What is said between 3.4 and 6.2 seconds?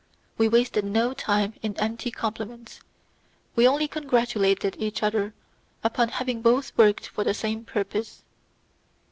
we only congratulated each other upon